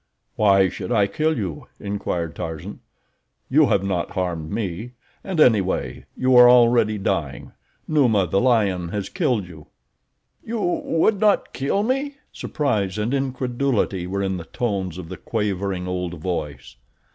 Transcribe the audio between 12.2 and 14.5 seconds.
Surprise and incredulity were in the